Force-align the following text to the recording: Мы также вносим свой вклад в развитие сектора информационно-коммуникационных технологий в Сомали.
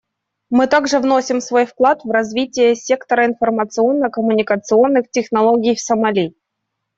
Мы 0.49 0.65
также 0.65 0.97
вносим 0.97 1.41
свой 1.41 1.67
вклад 1.67 2.03
в 2.03 2.09
развитие 2.09 2.73
сектора 2.75 3.27
информационно-коммуникационных 3.27 5.11
технологий 5.11 5.75
в 5.75 5.79
Сомали. 5.79 6.33